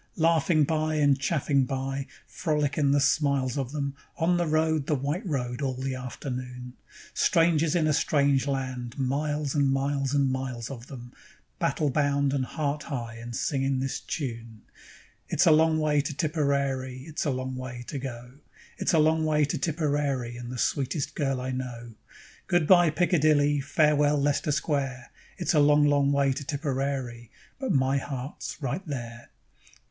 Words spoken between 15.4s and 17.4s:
a long way to Tipperary, It's a